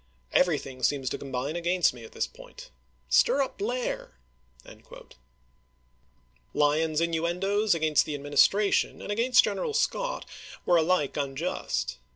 [0.31, 2.71] Everything seems to com iii.fi).397!' bine against me at this point.
[3.07, 4.17] Stir up Blair."
[6.55, 10.25] Lyon's innuendoes against the Administration and against General Scott
[10.65, 11.99] were alike unjust.